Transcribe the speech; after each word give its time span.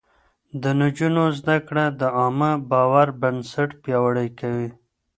د 0.61 0.63
نجونو 0.81 1.23
زده 1.39 1.57
کړه 1.67 1.85
د 1.99 2.03
عامه 2.17 2.51
باور 2.71 3.07
بنسټ 3.21 3.69
پياوړی 3.83 4.27
کوي. 4.39 4.69